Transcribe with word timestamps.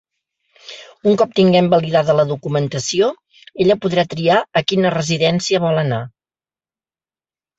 Un 1.09 1.17
cop 1.21 1.35
tinguem 1.39 1.67
validada 1.73 2.13
la 2.19 2.23
documentació, 2.29 3.09
ella 3.65 3.77
podrà 3.83 4.05
triar 4.13 4.39
a 4.61 4.65
quina 4.71 4.93
residència 4.97 5.63
vol 5.67 5.83
anar. 5.83 6.01